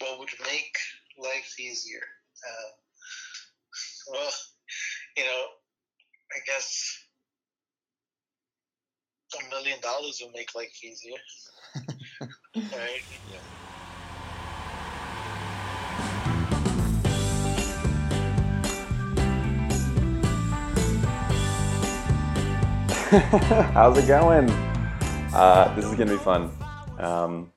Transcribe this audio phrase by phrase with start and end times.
[0.00, 0.76] what would make
[1.18, 2.00] life easier?
[2.48, 2.70] Uh,
[4.12, 4.30] well,
[5.16, 5.44] you know,
[6.34, 6.98] I guess
[9.38, 11.18] a million dollars would make life easier.
[12.56, 13.02] right?
[13.30, 13.38] Yeah.
[23.74, 24.48] How's it going?
[25.34, 26.50] Uh, this is gonna be fun.
[26.98, 27.52] Um,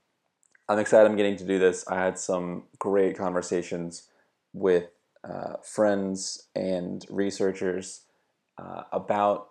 [0.73, 1.07] I'm excited.
[1.07, 1.87] I'm getting to do this.
[1.87, 4.09] I had some great conversations
[4.53, 4.85] with
[5.23, 8.01] uh, friends and researchers
[8.57, 9.49] uh, about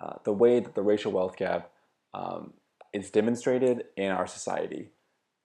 [0.00, 1.70] uh, the way that the racial wealth gap
[2.12, 2.54] um,
[2.92, 4.90] is demonstrated in our society.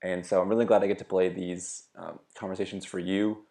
[0.01, 3.45] And so I'm really glad I get to play these um, conversations for you.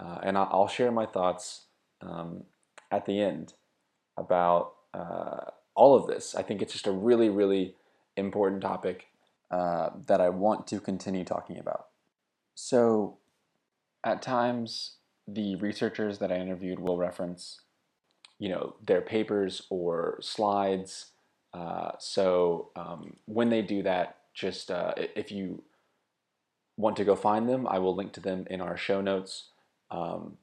[0.00, 1.66] Uh, and I'll share my thoughts
[2.00, 2.42] um,
[2.90, 3.54] at the end
[4.16, 6.34] about uh, all of this.
[6.34, 7.76] I think it's just a really, really
[8.16, 9.06] important topic
[9.50, 11.86] uh, that I want to continue talking about.
[12.54, 13.18] So,
[14.04, 17.60] at times, the researchers that I interviewed will reference,
[18.38, 21.06] you know, their papers or slides.
[21.52, 25.62] Uh, so um, when they do that, just uh, if you
[26.76, 29.50] want to go find them, I will link to them in our show notes
[29.90, 30.36] um,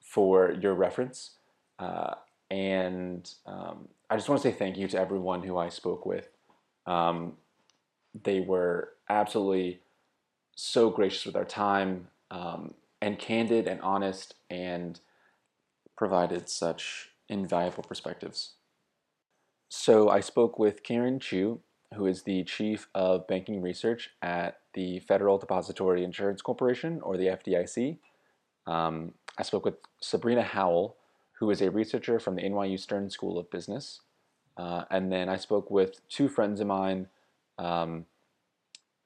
[0.00, 1.30] for your reference.
[1.78, 2.14] Uh,
[2.50, 6.28] and um, I just want to say thank you to everyone who I spoke with.
[8.22, 9.80] They were absolutely
[10.54, 15.00] so gracious with our time um, and candid and honest and
[15.96, 18.54] provided such invaluable perspectives.
[19.68, 21.60] So I spoke with Karyen Chu,
[21.94, 27.26] who is the Chief of Banking Research at the Federal Depository Insurance Corporation, or the
[27.26, 27.98] FDIC.
[28.66, 30.96] Um, I spoke with Sabrina Howell,
[31.38, 34.00] who is a researcher from the NYU Stern School of Business.
[34.56, 37.08] Uh, and then I spoke with two friends of mine
[37.58, 38.06] um,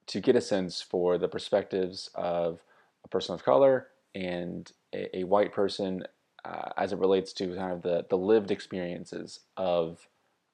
[0.07, 2.61] to get a sense for the perspectives of
[3.03, 6.03] a person of color and a, a white person
[6.43, 10.07] uh, as it relates to kind of the, the lived experiences of,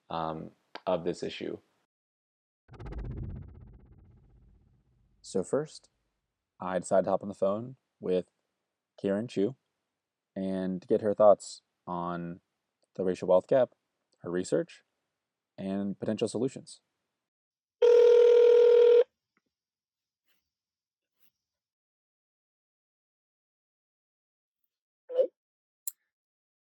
[0.09, 0.51] um,
[0.85, 1.57] of this issue.
[5.21, 5.89] So, first,
[6.59, 8.25] I decided to hop on the phone with
[9.01, 9.55] Karyen Chu
[10.35, 12.39] and get her thoughts on
[12.95, 13.69] the racial wealth gap,
[14.23, 14.83] her research,
[15.57, 16.79] and potential solutions.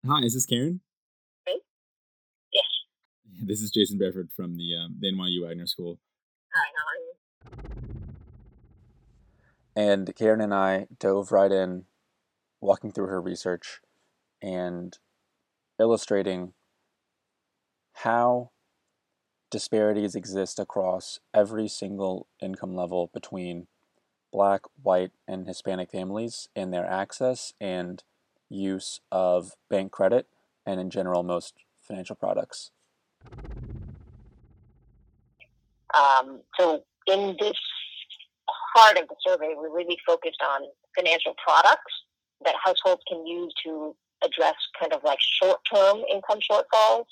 [0.10, 0.80] Hi, is this Karyen?
[1.46, 1.60] Hey.
[2.52, 2.66] Yes.
[3.46, 6.00] This is Jason Bedford from the, um, the NYU Wagner School.
[6.52, 7.76] Hi, how are you?
[9.76, 11.86] And Karyen and I dove right in,
[12.60, 13.82] walking through her research
[14.42, 14.98] and
[15.80, 16.54] illustrating
[17.94, 18.50] how
[19.52, 23.68] disparities exist across every single income level between
[24.34, 28.04] black, white, and Hispanic families in their access and
[28.50, 30.28] use of bank credit
[30.66, 32.72] and, in general, most financial products?
[35.98, 37.58] Um, so, in this
[38.76, 40.62] part of the survey, we really focused on
[40.96, 41.94] financial products
[42.46, 47.06] that households can use to address kind of like short term income shortfalls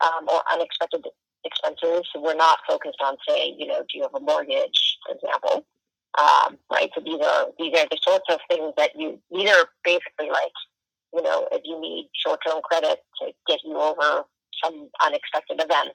[0.00, 1.04] um, or unexpected
[1.44, 2.08] expenses.
[2.12, 5.66] So we're not focused on, say, you know, do you have a mortgage, for example?
[6.18, 6.90] Um, right.
[6.94, 10.52] So these are these are the sorts of things that you these are basically like
[11.12, 14.24] you know, if you need short term credit to get you over
[14.62, 15.94] some unexpected event.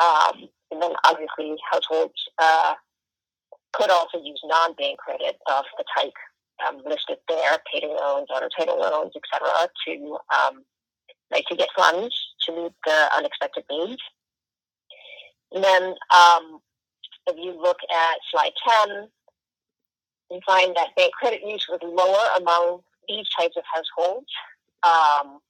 [0.00, 2.74] Um, and then obviously households uh,
[3.72, 6.12] could also use non bank credit of the type
[6.66, 10.62] um, listed there, payday loans, auto title loans, etc., to um,
[11.30, 12.14] like to get funds
[12.46, 14.02] to meet the unexpected needs.
[15.52, 15.82] And then
[16.14, 16.60] um,
[17.26, 18.52] if you look at slide
[18.88, 19.08] 10,
[20.30, 24.30] you find that bank credit use was lower among these types of households.
[24.86, 25.40] Um,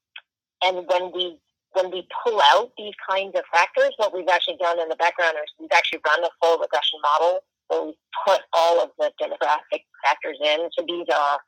[0.64, 1.36] and when we
[1.72, 5.36] when we pull out these kinds of factors, what we've actually done in the background
[5.36, 9.84] is we've actually run a full regression model where we put all of the demographic
[10.02, 10.68] factors in.
[10.76, 11.38] So these are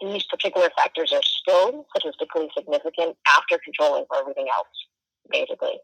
[0.00, 4.74] these particular factors are still statistically significant after controlling for everything else,
[5.30, 5.78] basically.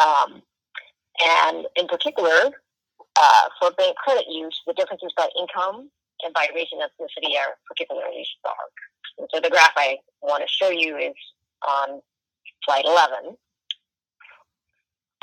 [0.00, 0.42] Um,
[1.24, 2.50] and in particular,
[3.20, 5.90] uh, for bank credit use, the differences by income
[6.24, 8.74] and by race and ethnicity are particularly stark.
[9.18, 11.14] And so the graph I want to show you is
[11.66, 12.00] on
[12.64, 13.36] slide 11.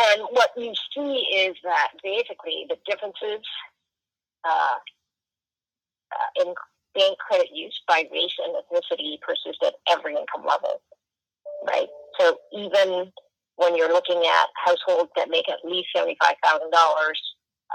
[0.02, 3.44] And what you see is that basically the differences
[4.46, 4.78] uh,
[6.12, 6.54] uh, in
[6.96, 10.82] bank credit use by race and ethnicity persist at every income level,
[11.68, 11.88] right?
[12.20, 13.12] So even
[13.58, 16.16] when you're looking at households that make at least $75,000,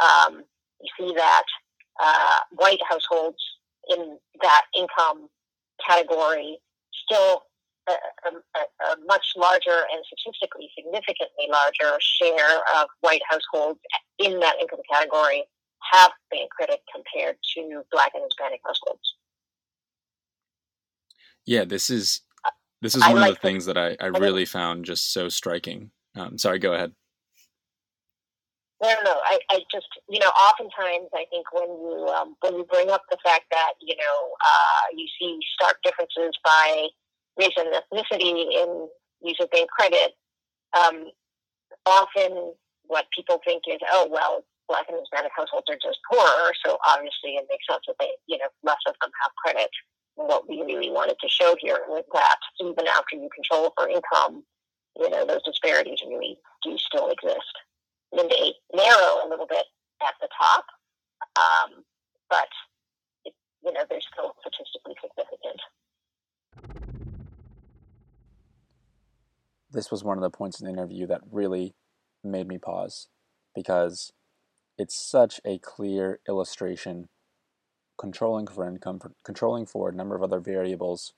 [0.00, 0.44] um,
[0.80, 1.44] you see that
[2.02, 3.38] uh, white households
[3.88, 5.28] in that income
[5.86, 6.58] category
[6.92, 7.42] still
[7.88, 13.78] a, a, a, much larger and statistically significantly larger share of white households
[14.18, 15.44] in that income category
[15.92, 19.02] have bank credit compared to black and Hispanic households.
[21.44, 22.22] Yeah, this is
[22.80, 25.90] this is one like of the things that I, I really found just so striking.
[26.16, 26.92] Um, sorry, go ahead.
[28.84, 29.20] No, no, no.
[29.24, 33.00] I, I just, you know, oftentimes I think when you um, when you bring up
[33.08, 36.88] the fact that you know uh, you see stark differences by
[37.40, 38.88] race and ethnicity in
[39.40, 40.12] of bank credit,
[40.76, 41.08] um,
[41.86, 42.52] often
[42.86, 47.40] what people think is, oh well, black and Hispanic households are just poorer, so obviously
[47.40, 49.70] it makes sense that they, you know, less of them have credit.
[50.18, 53.88] And what we really wanted to show here was that even after you control for
[53.88, 54.44] income,
[55.00, 57.56] you know, those disparities really do still exist.
[58.14, 59.64] Narrow a little bit
[60.02, 60.64] at the top,
[61.36, 61.84] um,
[62.30, 62.48] but
[63.24, 63.34] it,
[63.64, 65.60] you know, they're still statistically significant.
[69.70, 71.74] This was one of the points in the interview that really
[72.22, 73.08] made me pause
[73.54, 74.12] because
[74.78, 77.08] it's such a clear illustration
[77.98, 81.12] controlling for income, controlling for a number of other variables,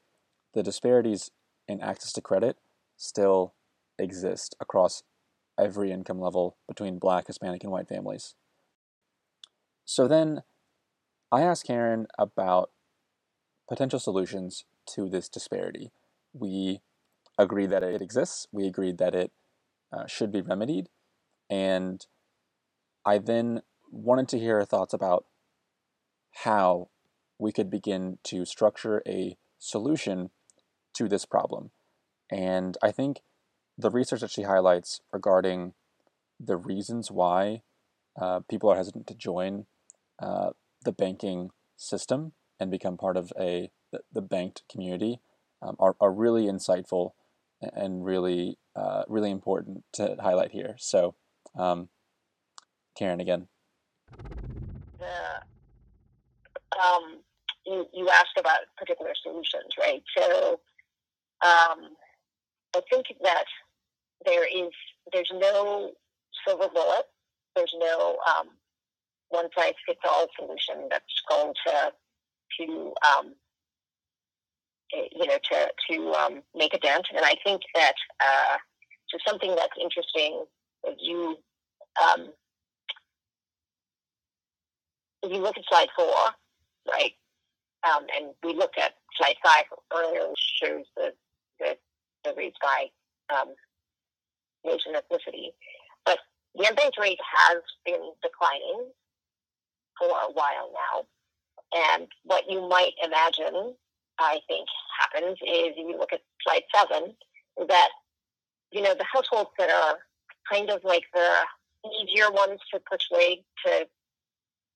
[0.55, 1.31] the disparities
[1.69, 2.57] in access to credit
[2.97, 3.55] still
[3.99, 5.03] exist across
[5.59, 8.35] every income level between black, Hispanic, and white families.
[9.85, 10.43] So then
[11.31, 12.71] I asked Karyen about
[13.69, 14.65] potential solutions
[14.95, 15.91] to this disparity.
[16.33, 16.81] We
[17.39, 19.33] agreed that it exists, we agreed that it
[19.93, 20.89] uh, should be remedied,
[21.51, 22.07] and
[23.05, 25.27] I then wanted to hear her thoughts about
[26.45, 26.89] how
[27.39, 30.31] we could begin to structure a solution
[30.95, 31.71] to this problem.
[32.31, 33.21] And I think
[33.79, 35.75] the research that she highlights regarding
[36.41, 37.63] the reasons why
[38.21, 39.67] uh, people are hesitant to join
[40.19, 40.51] uh,
[40.85, 43.71] the banking system and become part of a
[44.13, 45.21] the, banked community
[45.63, 47.13] um, are, are really insightful
[47.61, 50.75] and really uh, really important to highlight here.
[50.79, 51.15] So
[51.55, 51.89] um,
[52.99, 53.49] Karyen again.
[54.99, 55.07] The,
[56.79, 57.21] um,
[57.65, 60.03] you, you asked about particular solutions, right?
[60.17, 60.61] So
[61.45, 61.91] um,
[62.75, 63.45] I think that
[64.25, 64.71] there is
[65.13, 65.93] there's no
[66.47, 67.05] silver bullet.
[67.55, 68.49] There's no um,
[69.29, 71.93] one size fits all solution that's going to
[72.59, 73.35] to um,
[74.95, 77.07] eh, you know to to um, make a dent.
[77.15, 78.57] And I think that uh,
[79.09, 80.45] so something that's interesting
[80.89, 81.37] is you
[82.03, 82.29] um,
[85.23, 86.15] if you look at slide four,
[86.93, 87.13] right,
[87.85, 89.65] um, and we looked at slide five
[89.95, 91.13] earlier, which shows the,
[91.59, 91.77] the,
[92.25, 92.87] the rates by
[93.35, 93.49] um,
[94.67, 95.53] nation ethnicity.
[96.05, 96.19] But
[96.55, 98.91] the unbanked rate has been declining
[99.99, 101.07] for a while now.
[101.75, 103.75] And what you might imagine,
[104.19, 104.67] I think,
[105.01, 107.15] happens is if you look at slide seven,
[107.69, 107.89] that,
[108.71, 109.99] you know, the households that are
[110.51, 111.31] kind of like the
[112.03, 113.87] easier ones to persuade to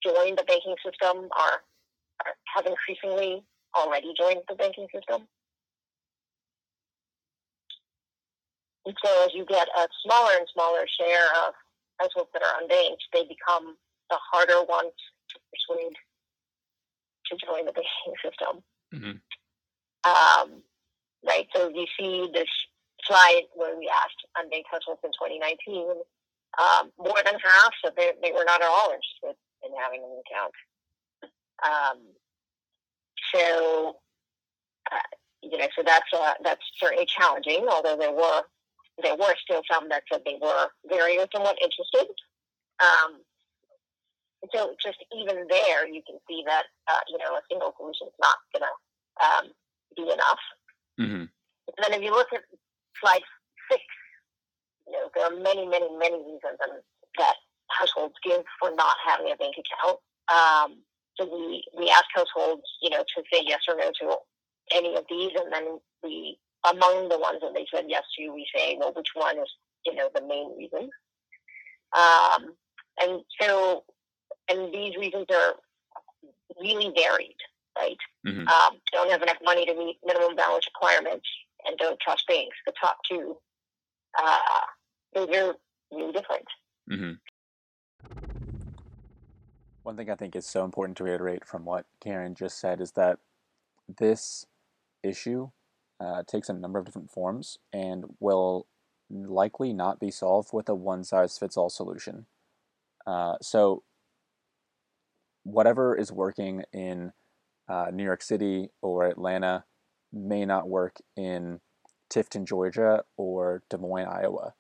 [0.03, 1.61] join the banking system are,
[2.25, 3.43] are have increasingly
[3.77, 5.27] already joined the banking system.
[8.87, 11.55] And so as you get a smaller and smaller share of
[12.01, 13.77] households that are unbanked, they become
[14.09, 14.97] the harder ones
[15.31, 15.95] to persuade
[17.27, 18.63] to join the banking system.
[18.93, 19.17] Mm-hmm.
[20.05, 20.63] Um,
[21.27, 21.47] right.
[21.55, 22.49] So you see this
[23.05, 26.03] slide where we asked unbanked households in 2019.
[26.59, 30.21] Um, more than half said they, they were not at all interested in having an
[30.27, 30.55] account.
[31.63, 31.99] Um,
[33.35, 33.97] so,
[34.91, 34.99] uh,
[35.43, 37.67] you know, so that's uh, that's certainly challenging.
[37.69, 38.43] Although there were
[39.03, 42.09] there were still some that said they were very or somewhat interested.
[42.81, 43.21] Um,
[44.53, 48.19] so just even there, you can see that uh, you know a single solution is
[48.21, 48.75] not going to
[49.25, 49.45] um,
[49.97, 50.43] be enough.
[50.99, 51.27] Mm-hmm.
[51.29, 52.43] And then if you look at
[53.01, 53.23] slide
[53.71, 53.83] six,
[54.87, 56.57] you know there are many, many, many reasons
[57.19, 57.37] that
[57.69, 59.99] households give for not having a bank account.
[60.31, 60.79] Um,
[61.17, 64.17] so we, we ask households, you know, to say yes or no to
[64.73, 66.39] any of these, and then we,
[66.69, 69.49] among the ones that they said yes to, we say, well, which one is,
[69.87, 70.91] you know, the main reason?
[71.97, 72.55] Um,
[73.01, 73.85] and so,
[74.49, 75.55] and these reasons are
[76.61, 77.37] really varied,
[77.79, 77.97] right?
[78.27, 78.47] Mm-hmm.
[78.47, 81.27] Um, don't have enough money to meet minimum balance requirements
[81.67, 82.57] and don't trust banks.
[82.67, 83.37] The top two,
[84.23, 84.39] uh,
[85.15, 85.55] those are
[85.93, 86.47] really different.
[86.91, 87.13] Mm-hmm.
[89.83, 92.93] One thing I think is so important to reiterate from what Karyen just said is
[92.93, 93.19] that
[93.99, 94.45] this
[95.03, 95.51] issue
[96.01, 98.67] uh, takes a number of different forms and will
[99.11, 102.27] likely not be solved with a one size fits all solution.
[103.07, 103.83] Uh, so,
[105.43, 107.13] whatever is working in
[107.69, 109.65] uh, New York City or Atlanta
[110.13, 111.61] may not work in
[112.13, 114.55] Tifton, Georgia, or Des Moines, Iowa.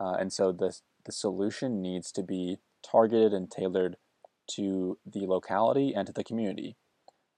[0.00, 3.96] Uh, and so the, the solution needs to be targeted and tailored
[4.50, 6.76] to the locality and to the community.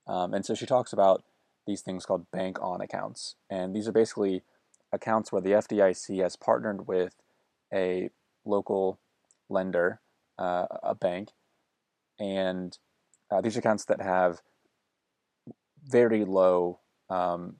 [0.07, 1.25] Um, and so she talks about
[1.69, 3.37] these things called bank on accounts.
[3.51, 4.43] And these are basically
[4.91, 7.15] accounts where the FDIC has partnered with
[7.73, 8.09] a
[8.47, 8.99] local
[9.51, 10.01] lender,
[10.39, 11.29] uh, a bank,
[12.19, 12.77] and
[13.31, 14.41] uh, these accounts that have
[15.87, 17.57] very low um,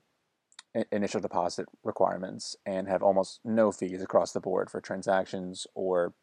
[0.91, 6.13] initial deposit requirements and have almost no fees across the board for transactions or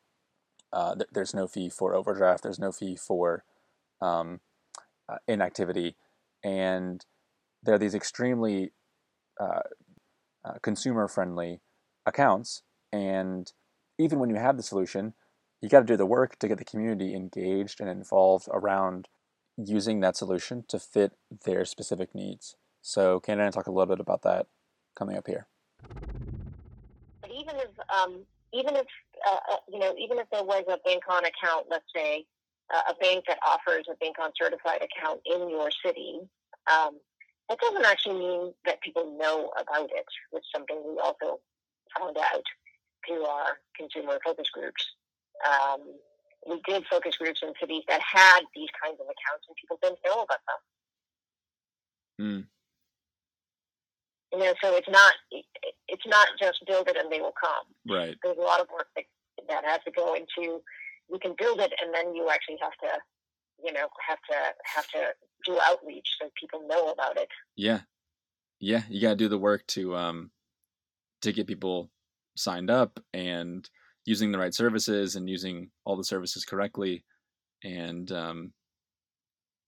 [0.73, 3.45] uh, th- there's no fee for overdraft there's no fee for
[4.01, 4.41] um,
[5.09, 5.97] uh, inactivity
[6.45, 7.05] and
[7.67, 8.73] there are these extremely
[9.41, 9.61] uh,
[10.45, 11.61] uh consumer friendly
[12.07, 13.53] accounts and
[13.99, 15.13] even when you have the solution
[15.61, 19.09] you got to do the work to get the community engaged and involved around
[19.57, 21.13] using that solution to fit
[21.45, 22.57] their specific needs.
[22.83, 24.47] So, can I talk a little bit about that
[24.95, 25.49] coming up here?
[27.21, 28.87] But even if, um, even if
[29.27, 32.25] uh, uh, you know, even if there was a bank on account, let's say
[32.73, 36.21] uh, a bank that offers a bank on certified account in your city,
[36.71, 36.99] um,
[37.49, 40.07] that doesn't actually mean that people know about it.
[40.31, 41.41] Which is something we also
[41.99, 42.45] found out
[43.07, 44.85] through our consumer focus groups.
[45.45, 45.81] Um,
[46.49, 49.99] we did focus groups in cities that had these kinds of accounts, and people didn't
[50.05, 50.61] know about them.
[52.19, 52.47] Mm.
[54.33, 55.15] You know, so it's not
[55.89, 57.67] it's not just build it and they will come.
[57.89, 58.17] Right.
[58.23, 59.05] There's a lot of work that
[59.49, 60.63] that has to go into.
[61.11, 62.99] You can build it, and then you actually have to,
[63.65, 64.37] you know, have to
[64.75, 65.13] have to
[65.45, 67.29] do outreach so people know about it.
[67.57, 67.81] Yeah,
[68.61, 70.31] yeah, you got to do the work to um
[71.23, 71.91] to get people
[72.37, 73.69] signed up and
[74.05, 77.05] using the right services and using all the services correctly
[77.65, 78.53] and um,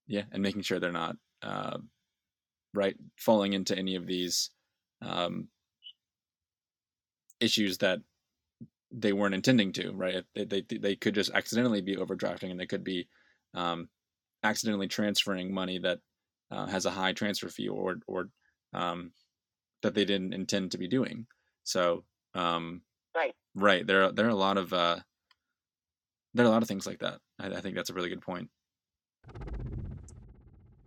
[0.07, 1.79] yeah and making sure they're not uh,
[2.75, 4.51] right falling into any of these
[5.03, 5.49] um,
[7.41, 7.99] issues that
[8.91, 12.67] they weren't intending to right they, they, they could just accidentally be overdrafting and they
[12.67, 13.09] could be
[13.55, 13.89] um,
[14.43, 15.99] accidentally transferring money that
[16.51, 18.29] uh, has a high transfer fee or or
[18.75, 19.13] um,
[19.83, 21.27] that they didn't intend to be doing
[21.65, 22.83] so um,
[23.17, 23.85] right Right.
[23.85, 24.99] There are there are a lot of uh,
[26.33, 27.19] there are a lot of things like that.
[27.41, 28.51] I, I think that's a really good point.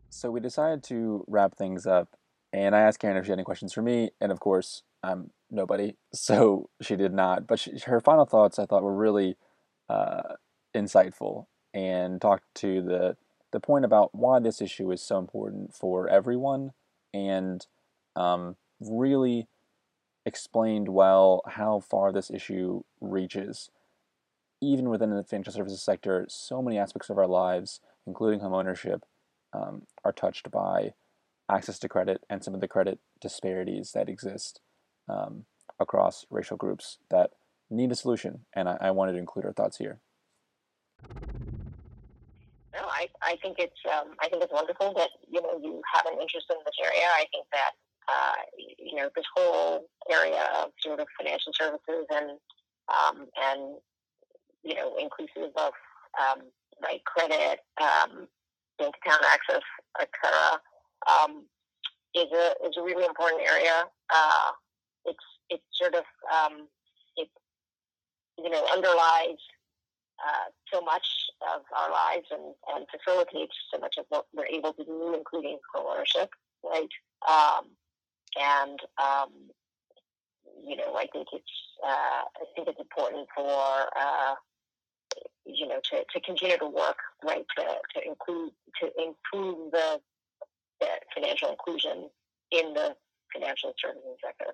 [0.10, 2.16] So we decided to wrap things up,
[2.54, 5.32] and I asked Karyen if she had any questions for me, and of course, I'm
[5.50, 7.46] nobody, so she did not.
[7.46, 9.36] But she, her final thoughts, I thought, were really
[9.90, 10.36] uh,
[10.74, 13.18] insightful and talked to the
[13.52, 16.72] the point about why this issue is so important for everyone,
[17.14, 17.66] and
[18.16, 19.48] um, really
[20.26, 23.70] explained well how far this issue reaches.
[24.62, 29.04] Even within the financial services sector, so many aspects of our lives, including home ownership,
[29.54, 30.94] um, are touched by
[31.50, 34.62] access to credit and some of the credit disparities that exist
[35.10, 35.46] um,
[35.80, 37.32] across racial groups that
[37.70, 38.46] need a solution.
[38.54, 40.00] And I, I, wanted to include our thoughts here.
[43.02, 46.22] I, I think it's um, I think it's wonderful that you know you have an
[46.22, 47.10] interest in this area.
[47.18, 47.74] I think that
[48.08, 48.36] uh,
[48.78, 52.38] you know, this whole area of sort of financial services and
[52.90, 53.76] um, and
[54.64, 55.74] you know, inclusive of
[56.20, 56.44] um,
[56.82, 58.28] like credit, um,
[58.78, 59.64] bank account access,
[60.00, 60.60] etc.,
[61.10, 61.46] um,
[62.14, 63.86] is a is a really important area.
[64.14, 64.52] Uh,
[65.06, 66.68] it's it's sort of um,
[67.18, 67.30] it
[68.38, 69.40] you know underlies
[70.26, 71.06] uh, so much
[71.54, 75.58] of our lives and, and facilitates so much of what we're able to do, including
[75.76, 76.30] homeownership,
[76.64, 76.90] right?
[77.28, 77.66] Um,
[78.40, 79.30] and um,
[80.64, 81.52] you know, I think it's
[81.84, 84.36] uh, I think it's important for uh,
[85.46, 88.52] you know to, to continue to work right to, to include
[88.82, 90.00] to improve the,
[90.80, 92.10] the financial inclusion
[92.52, 92.96] in the
[93.34, 94.54] financial services sector.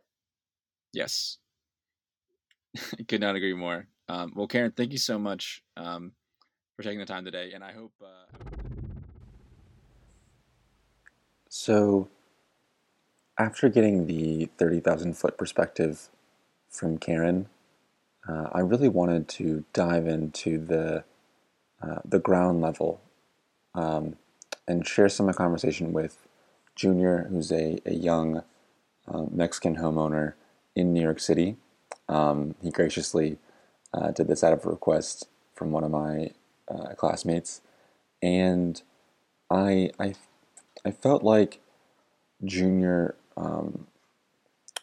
[0.93, 1.37] Yes,
[2.97, 3.87] I could not agree more.
[4.09, 6.13] Um, well, Karyen, thank you so much um,
[6.75, 7.91] for taking the time today, and I hope.
[8.01, 8.39] Uh...
[11.49, 12.07] So,
[13.37, 16.09] after getting the 30,000 foot perspective
[16.69, 17.47] from Karyen,
[18.27, 21.03] uh, I really wanted to dive into the,
[21.81, 23.01] uh, the ground level
[23.75, 24.15] um,
[24.67, 26.27] and share some of my conversation with
[26.75, 28.43] Junior, who's a, a young
[29.07, 30.33] uh, Mexican homeowner
[30.75, 31.57] in New York City.
[32.07, 33.37] Um, he graciously
[33.93, 36.31] uh, did this out of a request from one of my
[36.69, 37.61] uh, classmates.
[38.21, 38.81] And
[39.49, 40.15] I, I,
[40.85, 41.59] I felt like
[42.43, 43.87] Junior um,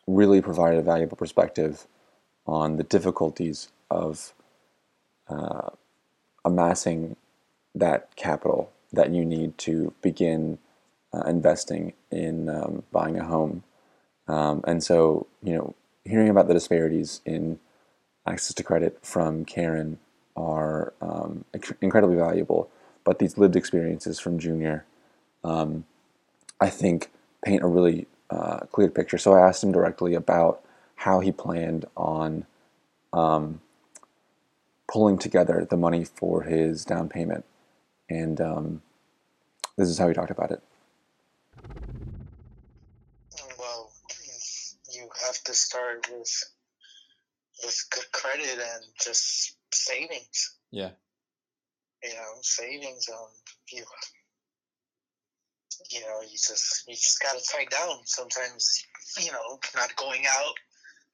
[0.06, 1.86] really provided a valuable perspective
[2.46, 4.34] on the difficulties of
[5.28, 5.70] uh,
[6.44, 7.16] amassing
[7.74, 10.58] that capital that you need to begin
[11.12, 13.62] uh, investing in um, buying a home.
[14.28, 17.58] Um, and so, you know, hearing about the disparities in
[18.26, 19.98] access to credit from Karyen
[20.36, 21.44] are um,
[21.80, 22.70] incredibly valuable.
[23.04, 24.84] But these lived experiences from Junior,
[25.42, 25.84] um,
[26.60, 27.10] I think,
[27.44, 29.18] paint a really uh, clear picture.
[29.18, 30.62] So I asked him directly about
[30.96, 32.46] how he planned on
[33.12, 33.60] um,
[34.88, 37.44] pulling together the money for his down payment.
[38.08, 38.82] And um,
[39.76, 40.62] this is how he talked about it.
[43.58, 43.90] Well,
[44.90, 46.44] you have to start with
[47.62, 50.56] with good credit and just savings.
[50.70, 50.90] Yeah.
[52.02, 53.08] You know, savings.
[53.08, 53.28] Um,
[53.72, 53.84] you
[55.90, 57.98] you know, you just you just gotta tie down.
[58.04, 58.84] Sometimes,
[59.18, 60.54] you know, not going out,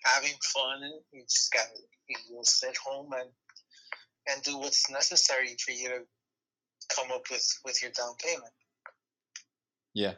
[0.05, 0.81] having fun.
[1.13, 1.69] You just gotta
[2.29, 3.31] you'll sit home and
[4.29, 6.01] and do what's necessary for you to
[6.95, 8.53] come up with with your down payment.
[9.95, 10.15] Yeah.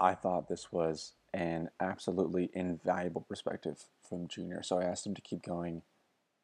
[0.00, 4.62] I thought this was an absolutely invaluable perspective from Junior.
[4.62, 5.82] So I asked him to keep going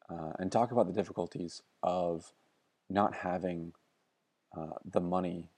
[0.09, 2.33] uh, and talk about the difficulties of
[2.89, 3.73] not having
[4.57, 5.49] uh, the money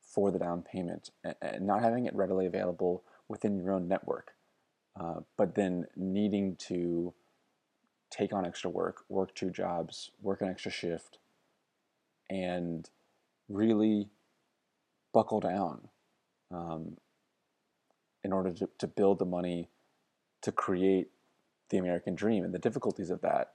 [0.00, 1.10] for the down payment
[1.42, 4.32] and, not having it readily available within your own network,
[4.98, 7.12] uh, but then needing to
[8.10, 11.18] take on extra work, work two jobs, work an extra shift,
[12.30, 12.88] and
[13.50, 14.08] really
[15.12, 15.88] buckle down
[16.50, 16.96] um,
[18.28, 19.70] in order to, to build the money
[20.42, 21.08] to create
[21.70, 23.52] the American dream and the difficulties of that.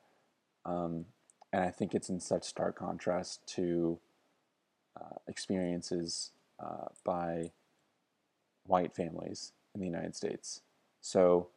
[0.65, 1.05] Um,
[1.51, 3.99] and I think it's in such stark contrast to
[4.99, 7.51] uh, experiences uh, by
[8.65, 10.61] white families in the United States.
[11.01, 11.49] So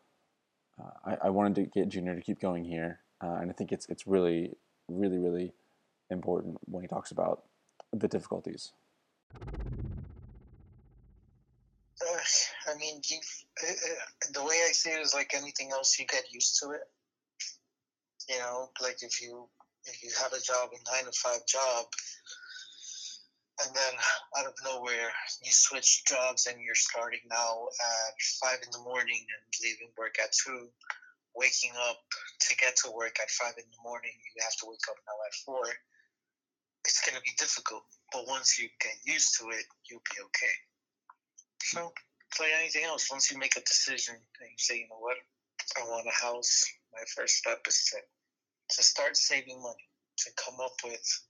[0.78, 3.72] uh, I, I, wanted to get Junior to keep going here, uh, and I think
[3.72, 4.56] it's it's really,
[4.88, 5.54] really, really
[6.10, 7.44] important when he talks about
[7.92, 8.72] the difficulties.
[12.76, 13.16] I mean, you,
[13.64, 16.72] uh, uh, the way I see it is like anything else, you get used to
[16.72, 16.84] it.
[18.28, 19.48] You know, like if you
[19.86, 21.86] if you have a job, a nine to five job,
[23.64, 23.94] and then
[24.36, 25.08] out of nowhere
[25.40, 30.16] you switch jobs and you're starting now at five in the morning and leaving work
[30.20, 30.68] at two,
[31.34, 31.96] waking up
[32.40, 35.16] to get to work at five in the morning, you have to wake up now
[35.24, 35.64] at four.
[36.84, 40.56] It's gonna be difficult, but once you get used to it, you'll be okay.
[41.62, 41.92] So
[42.40, 43.10] like anything else.
[43.10, 45.16] Once you make a decision and you say, you know what,
[45.76, 47.98] I want a house, my first step is to
[48.68, 51.22] to start saving money, to come up with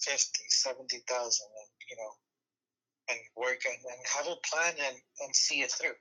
[0.00, 2.10] 50, 70,000 and, you know,
[3.08, 5.92] and work and, and have a plan and, and see it through.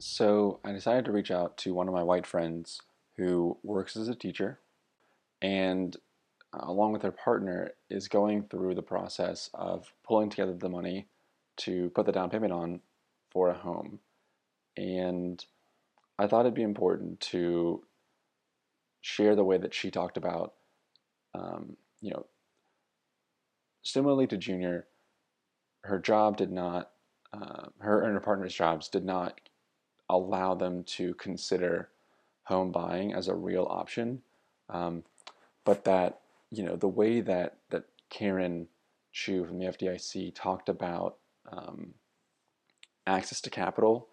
[0.00, 2.82] So I decided to reach out to one of my white friends
[3.16, 4.58] who works as a teacher
[5.40, 5.96] and
[6.52, 11.06] uh, along with her partner is going through the process of pulling together the money
[11.64, 12.80] to put the down payment on
[13.30, 13.98] for a home.
[14.76, 15.44] And
[16.18, 17.82] I thought it'd be important to
[19.00, 20.54] share the way that she talked about,
[21.34, 22.26] um, you know,
[23.82, 24.86] similarly to Junior,
[25.82, 26.90] her job did not,
[27.32, 29.40] uh, her and her partner's jobs did not
[30.08, 31.88] allow them to consider
[32.44, 34.22] home buying as a real option.
[34.68, 35.04] Um,
[35.64, 36.20] but that,
[36.50, 38.66] you know, the way that, that Karyen
[39.12, 41.16] Chu from the FDIC talked about
[41.52, 41.94] um,
[43.06, 44.08] access to capital,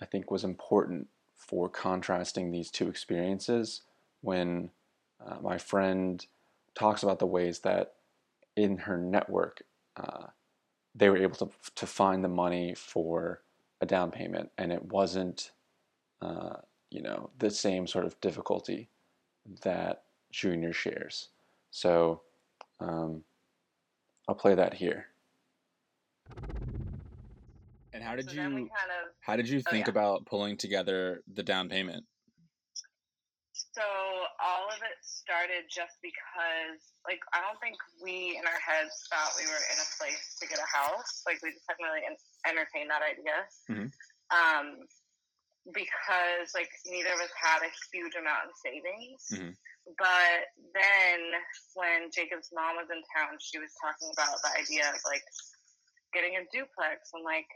[0.00, 3.82] I think was important for contrasting these two experiences
[4.20, 4.70] when
[5.24, 6.24] uh, my friend
[6.74, 7.94] talks about the ways that
[8.56, 9.62] in her network
[9.96, 10.26] uh,
[10.94, 13.42] they were able to, to find the money for
[13.80, 15.52] a down payment and it wasn't
[16.22, 16.56] uh,
[16.90, 18.88] you know the same sort of difficulty
[19.62, 21.28] that junior shares.
[21.70, 22.22] So
[22.80, 23.22] um,
[24.28, 25.06] i'll play that here
[27.96, 29.96] and how did so you kind of, how did you oh, think oh, yeah.
[29.96, 32.04] about pulling together the down payment?
[33.72, 38.92] So all of it started just because like I don't think we in our heads
[39.08, 41.24] thought we were in a place to get a house.
[41.24, 42.04] Like we just hadn't really
[42.44, 43.36] entertained that idea.
[43.68, 43.88] Mm-hmm.
[44.32, 44.84] Um,
[45.72, 49.20] because like neither of us had a huge amount of savings.
[49.32, 49.56] Mm-hmm.
[49.96, 51.18] But then
[51.78, 55.22] when Jacob's mom was in town, she was talking about the idea of like
[56.16, 57.48] getting a duplex and like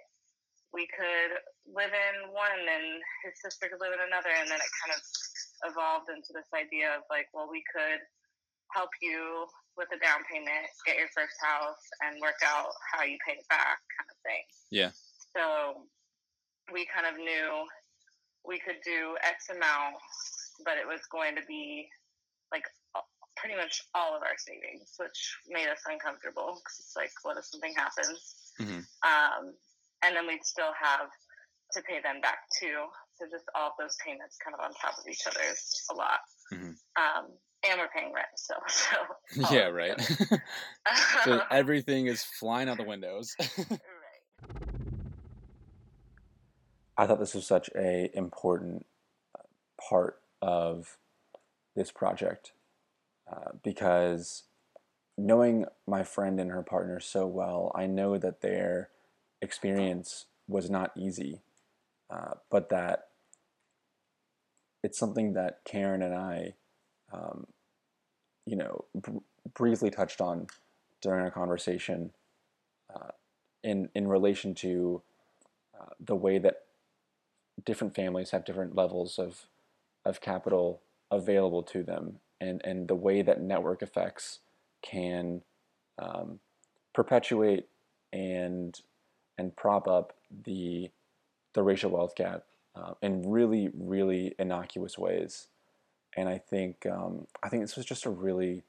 [0.76, 1.32] we could
[1.72, 4.30] live in one and his sister could live in another.
[4.36, 5.00] And then it kind of
[5.72, 8.04] evolved into this idea of like well we could
[8.76, 9.48] help you
[9.80, 13.48] with a down payment get your first house and work out how you pay it
[13.48, 14.44] back kind of thing.
[14.68, 14.92] Yeah.
[15.32, 15.88] So
[16.68, 17.64] we kind of knew
[18.44, 20.00] we could do x amount
[20.64, 21.88] but it was going to be
[22.52, 22.64] like
[23.40, 27.44] pretty much all of our savings, which made us uncomfortable because it's like, what if
[27.48, 28.36] something happens?
[28.58, 28.84] Mhm.
[29.02, 29.54] Um,
[30.02, 31.10] and then we'd still have
[31.72, 32.86] to pay them back too.
[33.14, 35.94] So just all of those payments kind of on top of each other is a
[35.94, 36.20] lot.
[36.52, 36.76] Mhm.
[36.96, 38.56] Um, and we're paying rent still.
[38.68, 38.96] So
[39.44, 40.00] all yeah, right.
[41.24, 43.34] so everything is flying out the windows.
[43.38, 43.80] right.
[46.96, 48.86] I thought this was such a important
[49.38, 49.42] uh,
[49.88, 50.98] part of
[51.74, 52.52] this project
[53.30, 54.42] uh, because
[55.26, 58.88] knowing my friend and her partner so well, I know that their
[59.42, 61.40] experience was not easy,
[62.08, 63.08] uh, but that
[64.82, 66.54] it's something that Karyen and I,
[67.12, 67.46] um,
[68.46, 69.18] you know, br-
[69.54, 70.46] briefly touched on
[71.02, 72.12] during our conversation
[72.94, 73.10] uh,
[73.62, 75.02] in in relation to
[75.78, 76.62] uh, the way that
[77.62, 79.46] different families have different levels of
[80.04, 80.80] of capital
[81.10, 84.38] available to them, and and the way that network effects
[84.82, 85.42] can
[85.98, 86.40] um,
[86.94, 87.66] perpetuate
[88.12, 88.80] and
[89.38, 90.12] and prop up
[90.44, 90.90] the
[91.54, 95.48] the racial wealth gap uh, in really really innocuous ways.
[96.16, 98.62] And I think um, I think this was just a really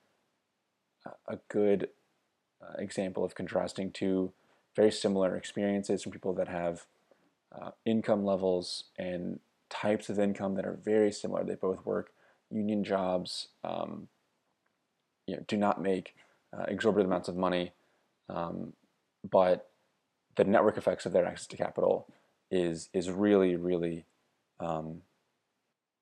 [1.28, 1.90] a good
[2.62, 4.32] uh, example of contrasting two
[4.76, 6.86] very similar experiences from people that have
[7.52, 11.44] uh, income levels and types of income that are very similar.
[11.44, 12.12] They both work
[12.50, 14.08] union jobs, um,
[15.32, 16.14] you know, do not make
[16.52, 17.72] uh, exorbitant amounts of money,
[18.28, 18.74] um,
[19.30, 19.70] but
[20.36, 22.06] the network effects of their access to capital
[22.52, 24.04] is is really really
[24.60, 25.04] um,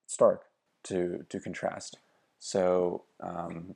[0.08, 0.46] stark
[0.86, 2.00] to to contrast.
[2.40, 3.76] So um,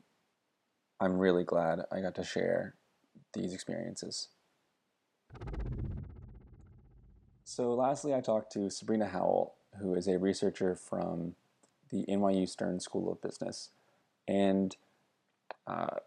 [1.00, 2.74] I'm really glad I got to share
[3.34, 4.30] these experiences.
[7.44, 11.36] So, lastly, I talked to Sabrina Howell, who is a researcher from
[11.92, 13.70] the NYU Stern School of Business.
[14.28, 14.76] And
[15.68, 15.98] uh,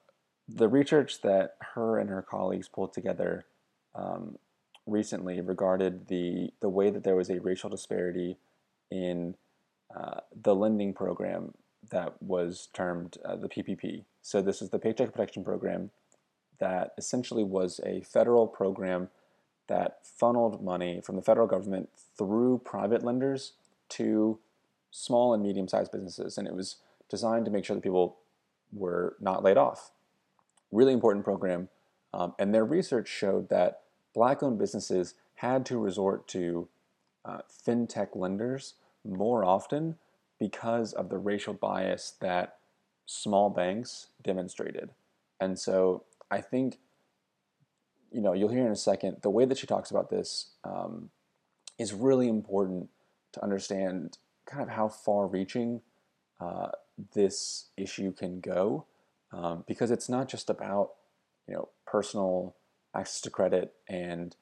[0.49, 3.47] the research that her and her colleagues pulled together
[3.95, 4.39] um,
[4.87, 8.37] recently regarded the, the way that there was a racial disparity
[8.91, 9.35] in
[9.95, 11.55] uh, the lending program
[11.91, 14.05] that was termed uh, the PPP.
[14.23, 15.91] So, this is the Paycheck Protection Program
[16.59, 19.09] that essentially was a federal program
[19.69, 23.53] that funneled money from the federal government through private lenders
[23.89, 24.39] to
[24.91, 26.39] small and medium sized businesses.
[26.39, 26.77] And it was
[27.09, 28.17] designed to make sure that people
[28.77, 29.91] were not laid off.
[30.73, 31.69] Really important program.
[32.13, 33.81] Um, and their research showed that
[34.15, 36.69] black owned businesses had to resort to
[37.25, 39.97] uh, fintech lenders more often
[40.39, 42.57] because of the racial bias that
[43.07, 44.91] small banks demonstrated.
[45.41, 46.79] And so I think
[48.17, 51.11] you know, you'll hear in a second, the way that she talks about this um,
[51.79, 52.89] is really important
[53.33, 55.83] to understand kind of how far reaching
[56.41, 56.69] uh,
[57.15, 58.87] this issue can go
[59.33, 60.93] um, because it's not just about,
[61.49, 62.57] you know, personal
[62.95, 64.37] access to credit and,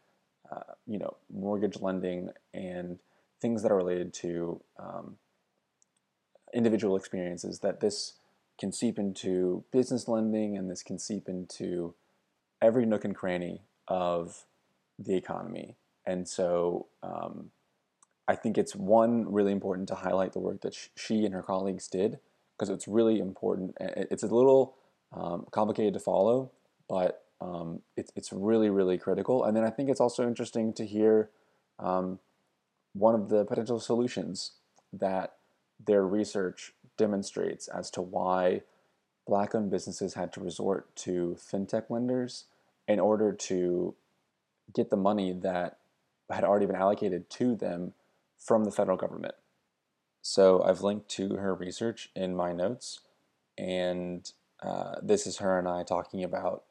[0.50, 2.98] uh, you know, mortgage lending and
[3.40, 5.16] things that are related to um,
[6.52, 8.14] individual experiences, that this
[8.58, 11.94] can seep into business lending and this can seep into
[12.62, 14.44] every nook and cranny of
[14.98, 15.76] the economy.
[16.06, 17.50] And so um,
[18.28, 21.88] I think it's one really important to highlight the work that she and her colleagues
[21.88, 22.20] did
[22.56, 23.76] because it's really important.
[23.80, 24.74] It's a little
[25.12, 26.50] um, complicated to follow,
[26.88, 29.44] but um, it's, it's really, really critical.
[29.44, 31.30] And then I think it's also interesting to hear
[31.78, 32.18] um,
[32.92, 34.52] one of the potential solutions
[34.92, 35.34] that
[35.84, 38.62] their research demonstrates as to why
[39.26, 42.44] black owned businesses had to resort to fintech lenders
[42.86, 43.94] in order to
[44.74, 45.78] get the money that
[46.30, 47.92] had already been allocated to them
[48.38, 49.34] from the federal government.
[50.26, 53.00] So I've linked to her research in my notes,
[53.58, 54.32] and
[54.62, 56.64] uh, this is her and I talking about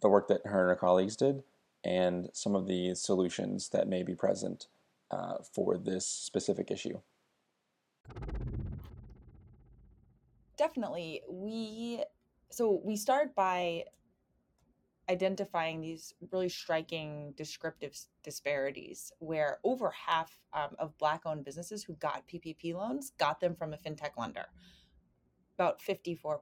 [0.00, 1.42] the work that her and her colleagues did
[1.82, 4.68] and some of the solutions that may be present
[5.10, 7.00] uh, for this specific issue.
[10.56, 11.22] Definitely.
[11.28, 12.04] We
[12.50, 13.86] so we start by
[15.08, 21.94] identifying these really striking descriptive disparities where over half um, of black owned businesses who
[21.94, 24.46] got ppp loans got them from a fintech lender.
[25.58, 26.38] About 54%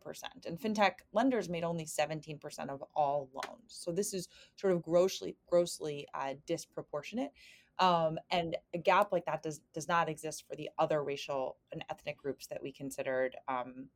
[0.46, 3.68] and fintech lenders made only 17% of all loans.
[3.68, 7.32] So this is sort of grossly grossly uh, disproportionate.
[7.78, 11.84] Um, and a gap like that does does not exist for the other racial and
[11.90, 13.88] ethnic groups that we considered um,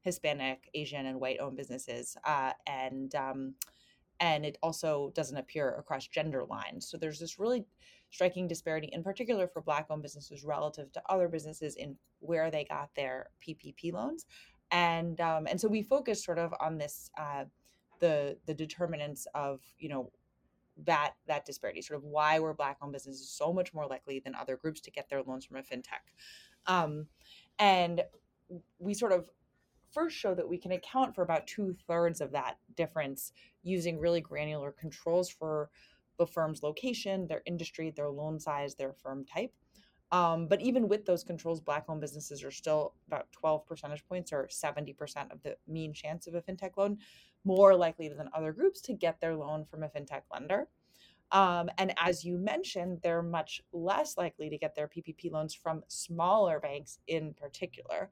[0.00, 2.16] hispanic asian and white owned businesses.
[2.24, 3.54] Uh, and um,
[4.20, 6.88] and it also doesn't appear across gender lines.
[6.88, 7.64] So there's this really
[8.10, 12.64] striking disparity, in particular for Black owned businesses relative to other businesses in where they
[12.64, 14.26] got their PPP loans.
[14.70, 17.44] and um, and so we focus sort of on this uh,
[18.00, 20.10] the the determinants of you know
[20.84, 24.34] that that disparity sort of why were black owned businesses so much more likely than
[24.34, 26.04] other groups to get their loans from a fintech
[26.66, 27.06] um,
[27.58, 28.02] and
[28.78, 29.30] we sort of
[29.96, 33.32] first show that we can account for about two thirds of that difference
[33.62, 35.70] using really granular controls for
[36.18, 39.54] the firm's location, their industry, their loan size, their firm type.
[40.12, 44.34] Um, but even with those controls, black owned businesses are still about 12 percentage points
[44.34, 46.98] or 70% of the mean chance of a fintech loan,
[47.44, 50.68] more likely than other groups to get their loan from a fintech lender.
[51.32, 55.82] Um, and as you mentioned, they're much less likely to get their PPP loans from
[55.88, 58.10] smaller banks in particular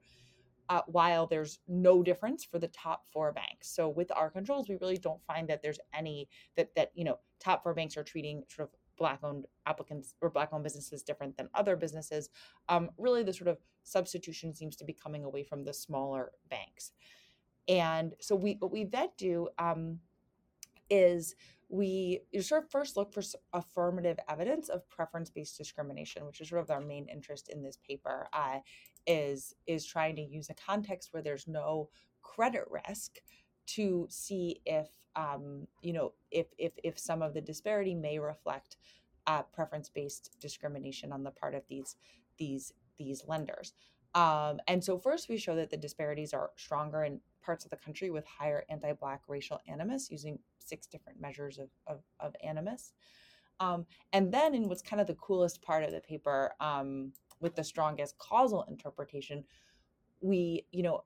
[0.69, 3.69] uh, while there's no difference for the top four banks.
[3.69, 7.19] So with our controls, we really don't find that there's any that that you know
[7.39, 11.37] top four banks are treating sort of black owned applicants or black owned businesses different
[11.37, 12.29] than other businesses.
[12.69, 16.91] Um, really, the sort of substitution seems to be coming away from the smaller banks.
[17.67, 19.99] And so we what we then do um,
[20.89, 21.35] is
[21.75, 23.21] we sort of first look for
[23.53, 27.77] affirmative evidence of preference based discrimination, which is sort of our main interest in this
[27.87, 28.27] paper.
[28.33, 28.59] Uh,
[29.07, 31.89] is is trying to use a context where there's no
[32.21, 33.19] credit risk
[33.67, 38.77] to see if um, you know if if if some of the disparity may reflect
[39.27, 41.97] uh, preference based discrimination on the part of these
[42.37, 43.73] these these lenders.
[44.13, 47.77] Um, and so first we show that the disparities are stronger in parts of the
[47.77, 52.93] country with higher anti-black racial animus using six different measures of, of, of animus.
[53.59, 57.55] Um, and then in what's kind of the coolest part of the paper, um, with
[57.55, 59.43] the strongest causal interpretation,
[60.21, 61.03] we, you know,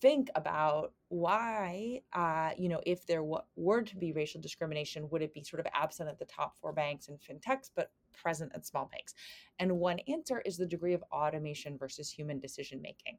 [0.00, 5.22] think about why, uh, you know, if there w- were to be racial discrimination, would
[5.22, 8.66] it be sort of absent at the top four banks and fintechs, but present at
[8.66, 9.14] small banks?
[9.58, 13.18] And one answer is the degree of automation versus human decision making.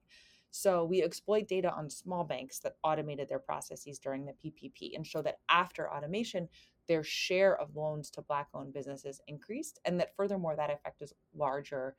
[0.51, 5.05] So we exploit data on small banks that automated their processes during the PPP and
[5.05, 6.47] show that after automation,
[6.87, 11.13] their share of loans to Black owned businesses increased, and that furthermore, that effect is
[11.35, 11.95] larger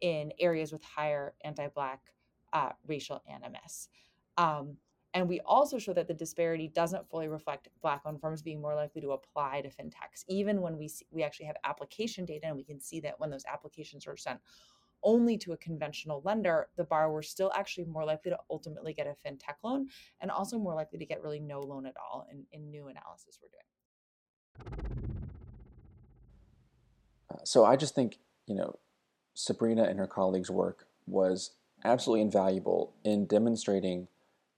[0.00, 2.00] in areas with higher anti Black
[2.52, 3.88] uh, racial animus.
[4.36, 4.76] Um,
[5.14, 8.74] and we also show that the disparity doesn't fully reflect Black owned firms being more
[8.74, 12.56] likely to apply to fintechs, even when we see, we actually have application data and
[12.56, 14.38] we can see that when those applications are sent
[15.02, 19.06] only to a conventional lender, the borrower is still actually more likely to ultimately get
[19.06, 19.88] a fintech loan
[20.20, 23.38] and also more likely to get really no loan at all in, in new analysis
[23.42, 24.98] we're doing.
[27.30, 28.78] Uh, so I just think, you know,
[29.34, 31.52] Sabrina and her colleagues' work was
[31.84, 34.08] absolutely invaluable in demonstrating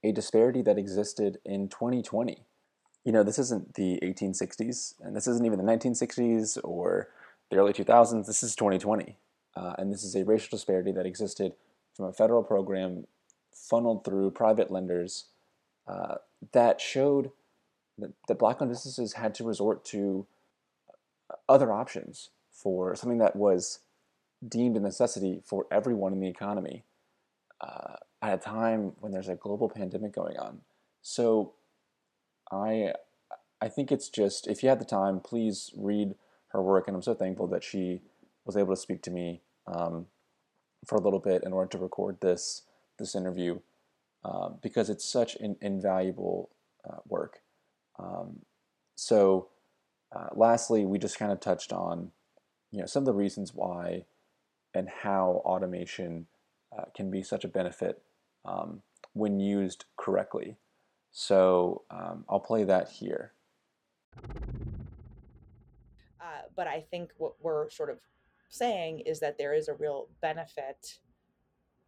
[0.03, 2.43] a disparity that existed in 2020.
[3.03, 7.09] You know, this isn't the 1860s, and this isn't even the 1960s or
[7.49, 8.25] the early 2000s.
[8.25, 9.17] This is 2020.
[9.55, 11.53] Uh, and this is a racial disparity that existed
[11.93, 13.05] from a federal program
[13.51, 15.25] funneled through private lenders
[15.87, 16.15] uh,
[16.53, 17.31] that showed
[17.97, 20.25] that, that black owned businesses had to resort to
[21.47, 23.79] other options for something that was
[24.47, 26.83] deemed a necessity for everyone in the economy
[27.59, 30.61] uh, at a time when there's a global pandemic going on.
[31.01, 31.53] So
[32.51, 32.93] I
[33.61, 36.15] I think it's just if you had the time, please read
[36.49, 38.01] her work, and I'm so thankful that she
[38.45, 40.07] was able to speak to me um,
[40.85, 42.63] for a little bit in order to record this
[42.97, 43.59] this interview
[44.23, 46.49] uh, because it's such an invaluable
[46.87, 47.39] uh, work.
[47.97, 48.41] Um,
[48.95, 49.47] so,
[50.15, 52.11] uh, lastly, we just kind of touched on
[52.71, 54.05] you know some of the reasons why
[54.73, 56.27] and how automation
[56.77, 58.01] uh, can be such a benefit
[58.45, 58.81] um,
[59.13, 60.55] when used correctly.
[61.11, 63.33] So um, I'll play that here.
[66.21, 67.97] Uh, but I think what we're sort of
[68.51, 70.99] saying is that there is a real benefit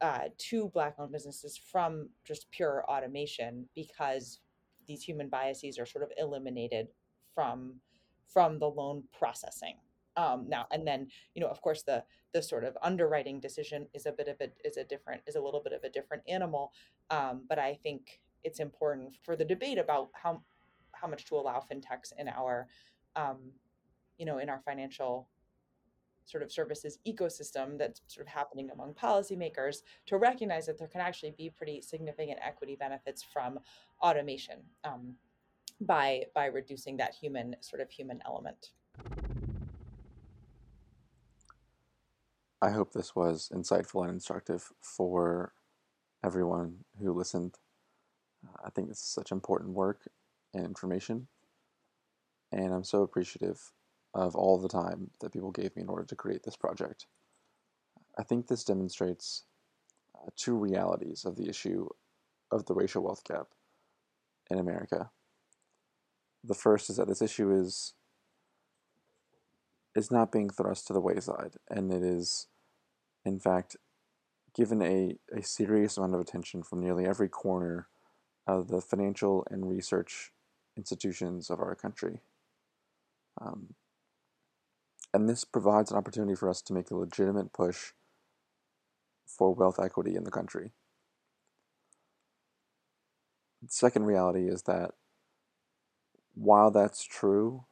[0.01, 4.39] uh, to black owned businesses from just pure automation because
[4.87, 6.87] these human biases are sort of eliminated
[7.35, 7.75] from
[8.27, 9.75] from the loan processing.
[10.15, 14.05] Um, now and then you know of course the the sort of underwriting decision is
[14.05, 16.71] a bit of a is a different is a little bit of a different animal.
[17.09, 20.41] Um, but i think it's important for the debate about how
[20.91, 22.67] how much to allow fintechs in our
[23.15, 23.51] um,
[24.17, 25.27] you know in our financial
[26.25, 31.01] sort of services ecosystem that's sort of happening among policymakers to recognize that there can
[31.01, 33.59] actually be pretty significant equity benefits from
[34.01, 35.15] automation um,
[35.81, 38.71] by by reducing that human sort of human element.
[42.61, 45.53] I hope this was insightful and instructive for
[46.23, 47.55] everyone who listened.
[48.45, 50.07] Uh, I think this is such important work
[50.53, 51.27] and information,
[52.53, 53.73] and I'm so appreciative
[54.13, 57.07] of all the time that people gave me in order to create this project.
[58.17, 59.43] I think this demonstrates
[60.15, 61.87] uh, two realities of the issue
[62.51, 63.47] of the racial wealth gap
[64.49, 65.09] in America.
[66.43, 67.93] The first is that this issue is
[69.95, 72.47] is not being thrust to the wayside, and it is,
[73.23, 73.77] in fact,
[74.55, 77.87] given a, a serious amount of attention from nearly every corner
[78.47, 80.31] of the financial and research
[80.75, 82.21] institutions of our country.
[83.39, 83.75] Um,
[85.13, 87.91] and this provides an opportunity for us to make a legitimate push
[89.25, 90.71] for wealth equity in the country.
[93.61, 94.91] The second reality is that
[96.33, 97.65] while that's true,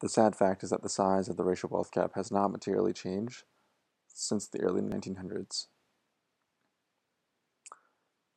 [0.00, 2.92] the sad fact is that the size of the racial wealth gap has not materially
[2.92, 3.44] changed
[4.08, 5.66] since the early 1900s.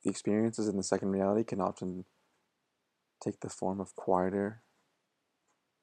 [0.04, 2.06] The experiences in the second reality can often
[3.22, 4.62] take the form of quieter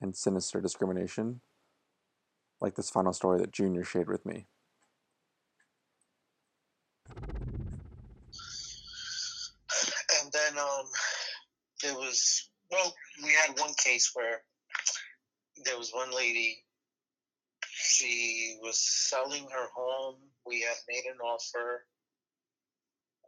[0.00, 1.40] and sinister discrimination,
[2.60, 4.46] like this final story that Junior shared with me.
[10.22, 10.86] And then um,
[11.82, 14.42] there was, well, we had one case where
[15.64, 16.58] there was one lady,
[17.72, 20.16] she was selling her home.
[20.46, 21.86] We had made an offer.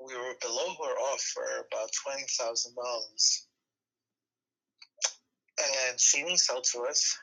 [0.06, 3.47] We were below her offer about $20,000
[5.58, 7.18] and she didn't sell to us.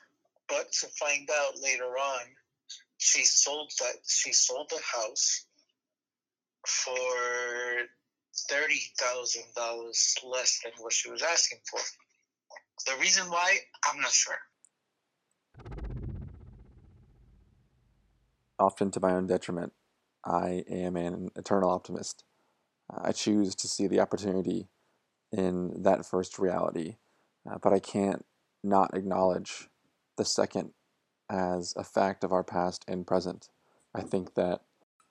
[0.48, 2.20] But to find out later on,
[2.98, 5.46] she sold that she sold the house
[6.66, 7.86] for
[8.48, 11.80] thirty thousand dollars less than what she was asking for.
[12.86, 14.38] The reason why, I'm not sure.
[18.58, 19.72] Often to my own detriment,
[20.24, 22.24] I am an eternal optimist.
[22.90, 24.68] I choose to see the opportunity
[25.32, 26.96] in that first reality
[27.50, 28.24] uh, but I can't
[28.62, 29.68] not acknowledge
[30.16, 30.72] the second
[31.30, 33.48] as a fact of our past and present.
[33.94, 34.62] I think that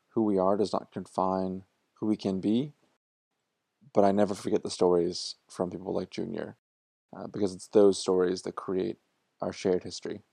[0.10, 1.64] who we are does not confine
[1.96, 2.74] who we can be,
[3.94, 6.58] but I never forget the stories from people like Junior,
[7.16, 8.98] uh, because it's those stories that create
[9.42, 10.24] our shared history.